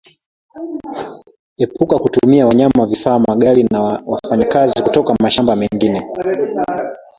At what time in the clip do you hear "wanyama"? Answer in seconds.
2.47-2.85